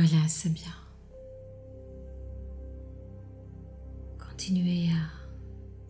[0.00, 0.76] Voilà, c'est bien.
[4.16, 5.10] Continuez à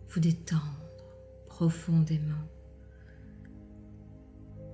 [0.09, 0.81] vous détendre
[1.45, 2.47] profondément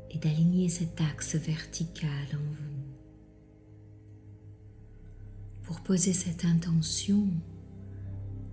[0.09, 2.79] et d'aligner cet axe vertical en vous.
[5.63, 7.27] Pour poser cette intention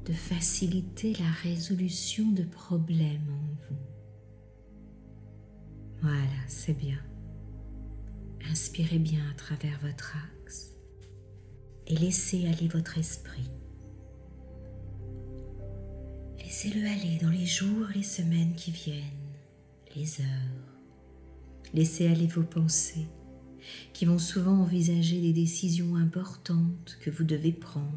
[0.04, 3.78] de faciliter la résolution de problèmes en vous.
[6.00, 6.98] Voilà, c'est bien.
[8.50, 10.41] Inspirez bien à travers votre axe
[11.86, 13.50] et laissez aller votre esprit.
[16.38, 19.00] Laissez-le aller dans les jours, les semaines qui viennent,
[19.96, 20.72] les heures.
[21.74, 23.08] Laissez aller vos pensées
[23.92, 27.88] qui vont souvent envisager des décisions importantes que vous devez prendre,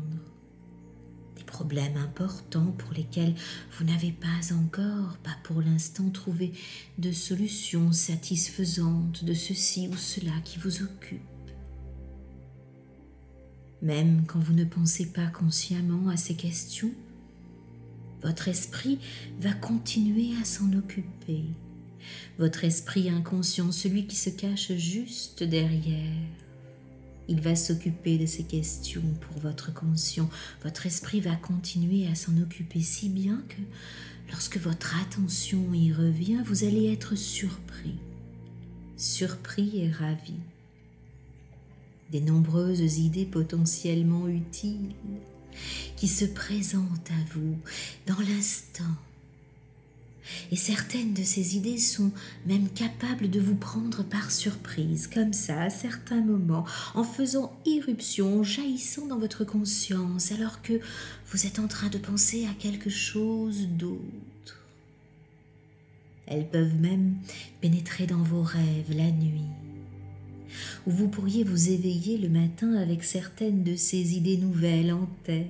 [1.35, 3.35] des problèmes importants pour lesquels
[3.77, 6.53] vous n'avez pas encore, pas pour l'instant, trouvé
[6.97, 11.34] de solution satisfaisante de ceci ou cela qui vous occupe.
[13.85, 16.89] Même quand vous ne pensez pas consciemment à ces questions,
[18.23, 18.97] votre esprit
[19.39, 21.43] va continuer à s'en occuper.
[22.39, 26.15] Votre esprit inconscient, celui qui se cache juste derrière,
[27.27, 30.31] il va s'occuper de ces questions pour votre conscient.
[30.63, 33.61] Votre esprit va continuer à s'en occuper si bien que
[34.31, 37.99] lorsque votre attention y revient, vous allez être surpris,
[38.97, 40.33] surpris et ravi
[42.11, 44.93] des nombreuses idées potentiellement utiles
[45.95, 47.57] qui se présentent à vous
[48.07, 48.83] dans l'instant.
[50.51, 52.11] Et certaines de ces idées sont
[52.47, 56.65] même capables de vous prendre par surprise, comme ça, à certains moments,
[56.95, 60.79] en faisant irruption, jaillissant dans votre conscience, alors que
[61.27, 64.65] vous êtes en train de penser à quelque chose d'autre.
[66.25, 67.17] Elles peuvent même
[67.61, 69.64] pénétrer dans vos rêves la nuit
[70.85, 75.47] où vous pourriez vous éveiller le matin avec certaines de ces idées nouvelles en tête.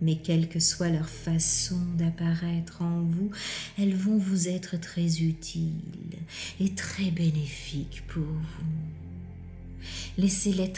[0.00, 3.30] Mais quelle que soit leur façon d'apparaître en vous,
[3.78, 5.72] elles vont vous être très utiles
[6.60, 9.82] et très bénéfiques pour vous.
[10.16, 10.72] Laissez-les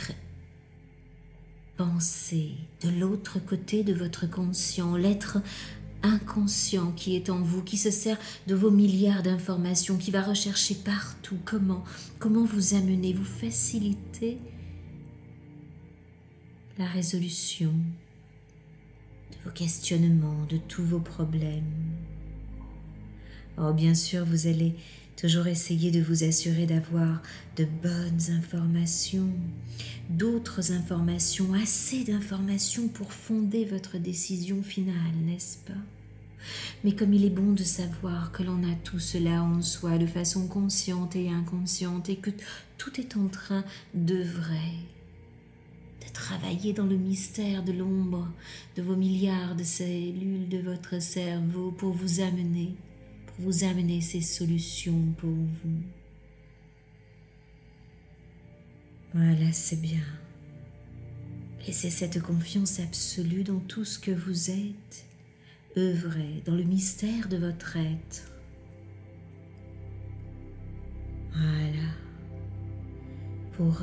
[1.77, 2.51] penser
[2.83, 5.39] de l'autre côté de votre conscient, l'être
[6.03, 10.75] inconscient qui est en vous, qui se sert de vos milliards d'informations, qui va rechercher
[10.75, 11.85] partout comment,
[12.19, 14.39] comment vous amener, vous faciliter
[16.79, 17.73] la résolution
[19.31, 21.65] de vos questionnements, de tous vos problèmes?
[23.59, 24.75] Oh, bien sûr, vous allez
[25.21, 27.21] toujours essayer de vous assurer d'avoir
[27.57, 29.29] de bonnes informations,
[30.09, 35.79] d'autres informations, assez d'informations pour fonder votre décision finale, n'est-ce pas?
[36.85, 40.07] Mais comme il est bon de savoir que l'on a tout cela en soi de
[40.07, 42.31] façon consciente et inconsciente et que
[42.79, 43.63] tout est en train
[43.93, 44.73] de vrai,
[46.01, 48.27] de travailler dans le mystère de l'ombre
[48.75, 52.75] de vos milliards de cellules de votre cerveau pour vous amener
[53.41, 55.83] vous amener ces solutions pour vous.
[59.15, 60.05] Voilà, c'est bien.
[61.67, 65.07] Laissez cette confiance absolue dans tout ce que vous êtes.
[65.77, 68.31] Œuvrez dans le mystère de votre être.
[71.33, 71.89] Voilà.
[73.57, 73.83] Pour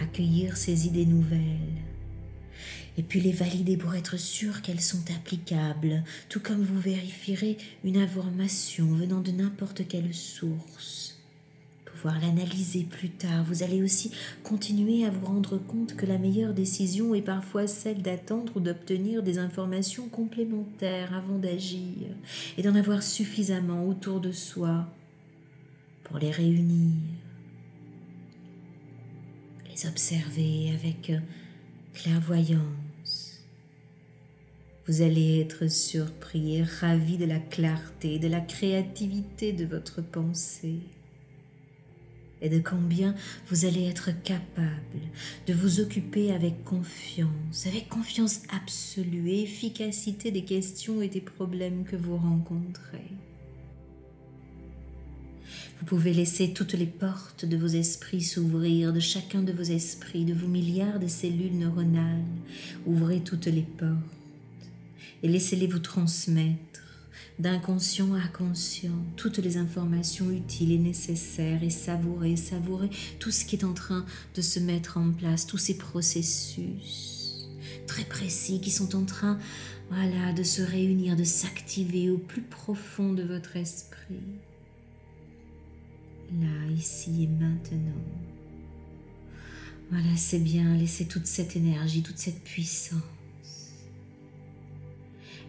[0.00, 1.93] accueillir ces idées nouvelles
[2.96, 7.96] et puis les valider pour être sûr qu'elles sont applicables, tout comme vous vérifierez une
[7.96, 11.18] information venant de n'importe quelle source.
[11.84, 14.10] Pouvoir l'analyser plus tard, vous allez aussi
[14.42, 19.22] continuer à vous rendre compte que la meilleure décision est parfois celle d'attendre ou d'obtenir
[19.22, 22.08] des informations complémentaires avant d'agir
[22.58, 24.86] et d'en avoir suffisamment autour de soi
[26.02, 26.92] pour les réunir,
[29.70, 31.12] les observer avec
[31.94, 33.40] clairvoyance.
[34.86, 40.80] Vous allez être surpris et ravi de la clarté, de la créativité de votre pensée
[42.42, 43.14] et de combien
[43.48, 45.00] vous allez être capable
[45.46, 51.84] de vous occuper avec confiance, avec confiance absolue et efficacité des questions et des problèmes
[51.84, 53.08] que vous rencontrez.
[55.84, 60.24] Vous pouvez laisser toutes les portes de vos esprits s'ouvrir, de chacun de vos esprits,
[60.24, 62.24] de vos milliards de cellules neuronales.
[62.86, 63.92] Ouvrez toutes les portes
[65.22, 66.80] et laissez-les vous transmettre
[67.38, 72.88] d'inconscient à conscient, toutes les informations utiles et nécessaires et savourer, savourer
[73.20, 77.46] tout ce qui est en train de se mettre en place, tous ces processus
[77.86, 79.38] très précis qui sont en train
[79.90, 84.14] voilà, de se réunir, de s'activer au plus profond de votre esprit.
[86.40, 88.02] Là, ici et maintenant.
[89.90, 93.02] Voilà, c'est bien, laissez toute cette énergie, toute cette puissance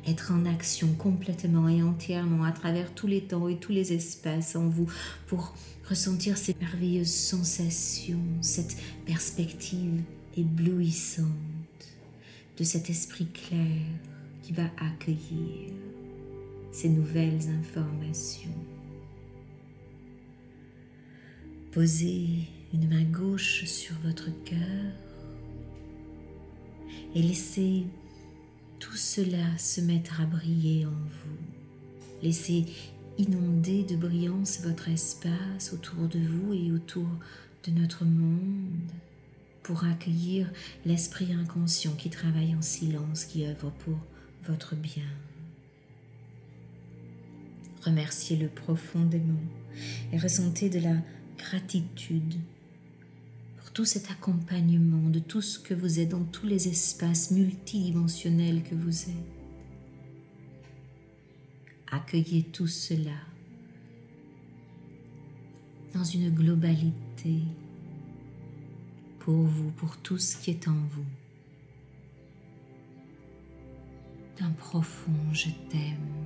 [0.07, 4.55] être en action complètement et entièrement à travers tous les temps et tous les espaces
[4.55, 4.87] en vous
[5.27, 5.55] pour
[5.89, 8.75] ressentir ces merveilleuses sensations, cette
[9.05, 10.01] perspective
[10.37, 11.27] éblouissante
[12.57, 13.81] de cet esprit clair
[14.43, 15.73] qui va accueillir
[16.71, 18.74] ces nouvelles informations.
[21.75, 24.93] Posez une main gauche sur votre cœur
[27.13, 27.83] et laissez
[28.79, 32.23] tout cela se mettre à briller en vous.
[32.23, 32.63] Laissez
[33.17, 37.09] inonder de brillance votre espace autour de vous et autour
[37.67, 38.89] de notre monde
[39.61, 40.49] pour accueillir
[40.85, 43.97] l'esprit inconscient qui travaille en silence, qui œuvre pour
[44.47, 45.03] votre bien.
[47.83, 49.43] Remerciez-le profondément
[50.13, 50.95] et ressentez de la
[51.37, 52.35] gratitude
[53.57, 58.63] pour tout cet accompagnement de tout ce que vous êtes dans tous les espaces multidimensionnels
[58.63, 59.35] que vous êtes.
[61.91, 63.17] Accueillez tout cela
[65.93, 67.39] dans une globalité
[69.19, 71.05] pour vous, pour tout ce qui est en vous.
[74.39, 76.24] D'un profond je t'aime.